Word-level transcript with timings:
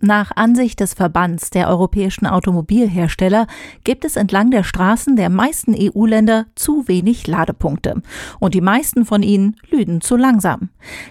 Nach 0.00 0.30
Ansicht 0.36 0.78
des 0.78 0.94
Verbands 0.94 1.50
der 1.50 1.68
europäischen 1.68 2.24
Automobilhersteller 2.24 3.48
gibt 3.82 4.04
es 4.04 4.14
entlang 4.14 4.52
der 4.52 4.62
Straßen 4.62 5.16
der 5.16 5.28
meisten 5.28 5.74
EU-Länder 5.76 6.46
zu 6.54 6.86
wenig 6.86 7.26
Ladepunkte. 7.26 8.00
Und 8.38 8.54
die 8.54 8.60
meisten 8.60 9.04
von 9.04 9.24
ihnen 9.24 9.56
lüden 9.68 10.00
zu 10.00 10.14
langsam. 10.14 10.68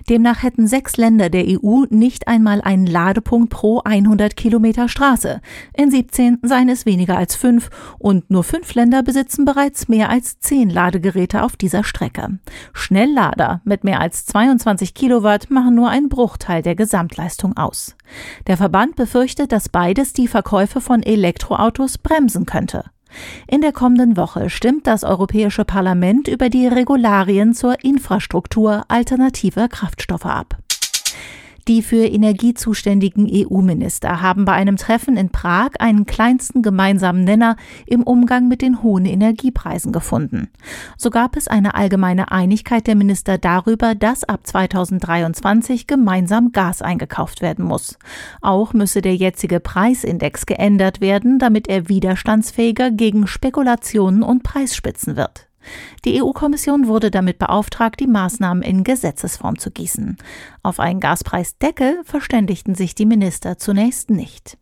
Demnach 0.10 0.42
hätten 0.42 0.68
sechs 0.68 0.96
Länder 0.96 1.30
der 1.30 1.44
EU 1.48 1.84
nicht 1.90 2.30
einmal 2.30 2.62
einen 2.62 2.88
Ladepunkt 2.88 3.50
pro 3.50 3.82
100 3.84 4.38
Kilometer 4.38 4.88
Straße. 4.88 5.42
In 5.76 5.92
17 5.92 6.40
seien 6.44 6.70
es 6.70 6.86
weniger 6.86 7.18
als 7.18 7.36
fünf 7.36 7.70
und 8.00 8.32
nur 8.32 8.46
fünf 8.46 8.74
Länder 8.74 9.04
besitzen 9.04 9.44
bereits 9.44 9.90
mehr 9.90 10.10
als 10.10 10.40
zehn 10.40 10.70
Ladegeräte 10.70 11.44
auf 11.44 11.58
dieser 11.58 11.84
Strecke. 11.84 12.40
Schnelllader 12.72 13.60
mit 13.66 13.84
mehr 13.84 14.00
als 14.00 14.26
22 14.28 14.94
Kilowatt 14.94 15.50
machen 15.50 15.76
nur 15.76 15.90
einen 15.90 16.08
Bruchteil 16.08 16.62
der 16.62 16.76
Gesamtleistung 16.76 17.58
aus. 17.58 17.98
Der 18.48 18.56
Verband 18.56 18.77
befürchtet, 18.96 19.52
dass 19.52 19.70
beides 19.70 20.14
die 20.14 20.28
Verkäufe 20.28 20.82
von 20.82 21.02
Elektroautos 21.02 21.98
bremsen 21.98 22.46
könnte. 22.46 22.86
In 23.48 23.62
der 23.62 23.72
kommenden 23.72 24.18
Woche 24.18 24.50
stimmt 24.50 24.86
das 24.86 25.04
Europäische 25.04 25.66
Parlament 25.66 26.28
über 26.28 26.50
die 26.50 26.68
Regularien 26.68 27.54
zur 27.54 27.84
Infrastruktur 27.84 28.84
alternativer 28.88 29.68
Kraftstoffe 29.68 30.26
ab. 30.26 30.58
Die 31.68 31.82
für 31.82 32.06
Energie 32.06 32.54
zuständigen 32.54 33.28
EU-Minister 33.30 34.22
haben 34.22 34.46
bei 34.46 34.54
einem 34.54 34.78
Treffen 34.78 35.18
in 35.18 35.30
Prag 35.30 35.72
einen 35.80 36.06
kleinsten 36.06 36.62
gemeinsamen 36.62 37.26
Nenner 37.26 37.58
im 37.86 38.04
Umgang 38.04 38.48
mit 38.48 38.62
den 38.62 38.84
hohen 38.84 39.06
Energiepreisen 39.06 39.92
gefunden. 39.92 40.48
So 40.96 41.10
gab 41.10 41.36
es 41.36 41.50
eine 41.50 41.76
allgemeine 41.76 42.32
Einigkeit 42.32 42.88
der 42.88 42.96
Minister 42.96 43.38
darüber, 43.38 43.96
dass 43.96 44.24
ab 44.24 44.48
2023 44.48 45.88
gemeinsam 45.88 46.54
Gas 46.54 46.82
eingekauft 46.82 47.42
werden 47.42 47.66
muss. 47.66 47.98
Auch 48.42 48.72
müsse 48.72 49.02
der 49.02 49.16
jetzige 49.16 49.60
Preisindex 49.60 50.46
geändert 50.46 51.02
werden, 51.02 51.38
damit 51.38 51.68
er 51.68 51.90
widerstandsfähiger 51.90 52.92
gegen 52.92 53.28
Spekulationen 53.28 54.24
und 54.24 54.44
Preisspitzen 54.44 55.18
wird. 55.18 55.47
Die 56.06 56.22
EU-Kommission 56.22 56.88
wurde 56.88 57.12
damit 57.12 57.40
beauftragt, 57.40 58.00
die 58.00 58.08
Maßnahmen 58.08 58.64
in 58.64 58.84
Gesetzesform 58.84 59.60
zu 59.60 59.72
gießen. 59.72 60.18
Auf 60.64 60.80
einen 60.80 61.00
Gaspreisdeckel 61.00 62.02
verständigten 62.04 62.76
sich 62.76 62.96
die 62.96 63.06
Minister 63.06 63.58
zunächst 63.58 64.10
nicht. 64.10 64.58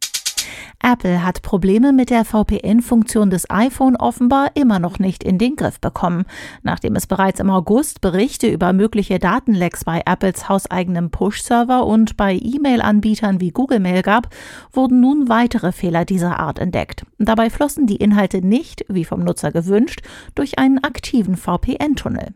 Apple 0.87 1.23
hat 1.23 1.41
Probleme 1.41 1.93
mit 1.93 2.11
der 2.11 2.23
VPN-Funktion 2.25 3.31
des 3.31 3.49
iPhone 3.49 3.95
offenbar 3.95 4.51
immer 4.53 4.77
noch 4.77 4.99
nicht 4.99 5.23
in 5.23 5.39
den 5.39 5.55
Griff 5.55 5.79
bekommen. 5.79 6.25
Nachdem 6.61 6.95
es 6.95 7.07
bereits 7.07 7.39
im 7.39 7.49
August 7.49 8.01
Berichte 8.01 8.47
über 8.47 8.71
mögliche 8.71 9.17
Datenlecks 9.17 9.83
bei 9.83 10.03
Apples 10.05 10.47
hauseigenem 10.47 11.09
Push-Server 11.09 11.87
und 11.87 12.17
bei 12.17 12.35
E-Mail-Anbietern 12.39 13.41
wie 13.41 13.49
Google 13.49 13.79
Mail 13.79 14.03
gab, 14.03 14.29
wurden 14.73 14.99
nun 14.99 15.27
weitere 15.27 15.71
Fehler 15.71 16.05
dieser 16.05 16.39
Art 16.39 16.59
entdeckt. 16.59 17.03
Dabei 17.17 17.49
flossen 17.49 17.87
die 17.87 17.95
Inhalte 17.95 18.45
nicht, 18.45 18.85
wie 18.87 19.05
vom 19.05 19.21
Nutzer 19.21 19.51
gewünscht, 19.51 20.01
durch 20.35 20.59
einen 20.59 20.83
aktiven 20.83 21.35
VPN-Tunnel. 21.35 22.35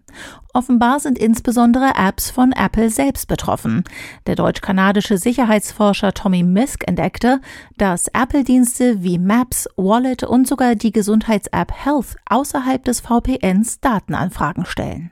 Offenbar 0.52 1.00
sind 1.00 1.20
insbesondere 1.20 1.92
Apps 1.96 2.32
von 2.32 2.54
Apple 2.54 2.90
selbst 2.90 3.28
betroffen. 3.28 3.84
Der 4.26 4.36
deutsch-kanadische 4.36 5.20
Sicherheitsforscher 5.20 6.14
Tommy 6.14 6.42
Misk 6.42 6.88
entdeckte, 6.88 7.40
dass 7.78 8.08
Apple-Dienste 8.40 9.04
wie 9.04 9.18
Maps, 9.18 9.68
Wallet 9.76 10.24
und 10.24 10.48
sogar 10.48 10.76
die 10.76 10.94
Gesundheits-App 10.94 11.74
Health 11.74 12.16
außerhalb 12.30 12.82
des 12.86 13.02
VPNs 13.02 13.82
Datenanfragen 13.82 14.66
stellen. 14.66 15.12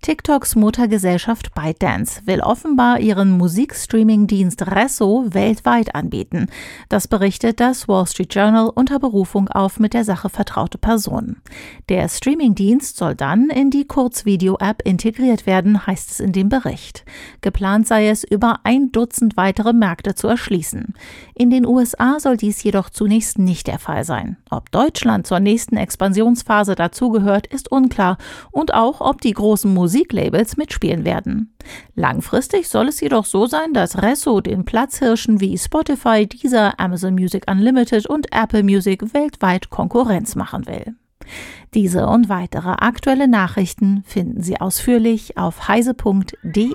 TikToks 0.00 0.54
Muttergesellschaft 0.54 1.54
ByteDance 1.54 2.22
will 2.24 2.40
offenbar 2.40 3.00
ihren 3.00 3.36
Musikstreaming-Dienst 3.36 4.68
Resso 4.68 5.26
weltweit 5.30 5.94
anbieten. 5.94 6.46
Das 6.88 7.08
berichtet 7.08 7.58
das 7.58 7.88
Wall 7.88 8.06
Street 8.06 8.32
Journal 8.32 8.70
unter 8.72 9.00
Berufung 9.00 9.48
auf 9.48 9.80
mit 9.80 9.94
der 9.94 10.04
Sache 10.04 10.28
vertraute 10.28 10.78
Personen. 10.78 11.42
Der 11.88 12.08
Streaming-Dienst 12.08 12.96
soll 12.96 13.16
dann 13.16 13.50
in 13.50 13.70
die 13.70 13.86
Kurzvideo-App 13.86 14.82
integriert 14.84 15.46
werden, 15.46 15.86
heißt 15.86 16.12
es 16.12 16.20
in 16.20 16.32
dem 16.32 16.48
Bericht. 16.48 17.04
Geplant 17.40 17.88
sei 17.88 18.08
es, 18.08 18.22
über 18.22 18.60
ein 18.62 18.92
Dutzend 18.92 19.36
weitere 19.36 19.72
Märkte 19.72 20.14
zu 20.14 20.28
erschließen. 20.28 20.94
In 21.34 21.50
den 21.50 21.66
USA 21.66 22.20
soll 22.20 22.36
dies 22.36 22.62
jedoch 22.62 22.88
zunächst 22.88 23.38
nicht 23.38 23.66
der 23.66 23.80
Fall 23.80 24.04
sein. 24.04 24.36
Ob 24.48 24.70
Deutschland 24.70 25.26
zur 25.26 25.40
nächsten 25.40 25.76
Expansionsphase 25.76 26.76
dazugehört, 26.76 27.48
ist 27.48 27.70
unklar 27.70 28.16
und 28.52 28.72
auch, 28.72 29.00
ob 29.00 29.20
die 29.20 29.32
großen 29.32 29.72
Musik 29.74 29.87
Musiklabels 29.88 30.58
mitspielen 30.58 31.06
werden. 31.06 31.56
Langfristig 31.94 32.68
soll 32.68 32.88
es 32.88 33.00
jedoch 33.00 33.24
so 33.24 33.46
sein, 33.46 33.72
dass 33.72 34.02
Resso 34.02 34.42
den 34.42 34.66
Platzhirschen 34.66 35.40
wie 35.40 35.56
Spotify, 35.56 36.26
Deezer, 36.26 36.78
Amazon 36.78 37.14
Music 37.14 37.50
Unlimited 37.50 38.06
und 38.06 38.26
Apple 38.30 38.62
Music 38.62 39.14
weltweit 39.14 39.70
Konkurrenz 39.70 40.34
machen 40.34 40.66
will. 40.66 40.94
Diese 41.72 42.06
und 42.06 42.28
weitere 42.28 42.68
aktuelle 42.68 43.28
Nachrichten 43.28 44.04
finden 44.06 44.42
Sie 44.42 44.60
ausführlich 44.60 45.38
auf 45.38 45.68
heise.de. 45.68 46.74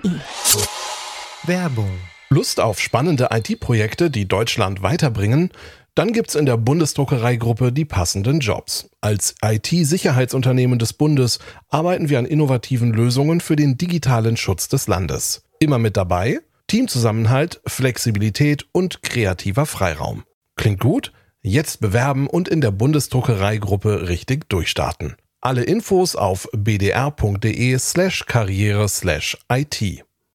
Werbung. 1.43 1.91
Lust 2.29 2.59
auf 2.59 2.79
spannende 2.79 3.29
IT-Projekte, 3.31 4.09
die 4.09 4.27
Deutschland 4.27 4.81
weiterbringen? 4.81 5.51
Dann 5.95 6.11
gibt's 6.11 6.33
in 6.33 6.47
der 6.47 6.57
Bundesdruckereigruppe 6.57 7.71
die 7.71 7.85
passenden 7.85 8.39
Jobs. 8.39 8.89
Als 8.99 9.35
IT-Sicherheitsunternehmen 9.43 10.79
des 10.79 10.93
Bundes 10.93 11.37
arbeiten 11.69 12.09
wir 12.09 12.17
an 12.17 12.25
innovativen 12.25 12.91
Lösungen 12.91 13.41
für 13.41 13.55
den 13.55 13.77
digitalen 13.77 14.35
Schutz 14.35 14.67
des 14.67 14.87
Landes. 14.87 15.43
Immer 15.59 15.77
mit 15.77 15.95
dabei 15.95 16.39
Teamzusammenhalt, 16.67 17.61
Flexibilität 17.67 18.65
und 18.71 19.03
kreativer 19.03 19.67
Freiraum. 19.67 20.23
Klingt 20.55 20.79
gut? 20.79 21.11
Jetzt 21.41 21.81
bewerben 21.81 22.25
und 22.25 22.47
in 22.47 22.61
der 22.61 22.71
Bundesdruckereigruppe 22.71 24.07
richtig 24.07 24.49
durchstarten. 24.49 25.15
Alle 25.41 25.63
Infos 25.63 26.15
auf 26.15 26.47
bdr.de 26.53 27.77
slash 27.77 28.25
karriere 28.25 28.87
slash 28.89 29.37
IT. 29.51 30.05